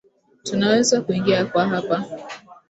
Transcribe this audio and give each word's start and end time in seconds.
Tunaweza 0.43 1.01
kuingia 1.01 1.45
kwa 1.45 1.67
hapa. 1.67 2.05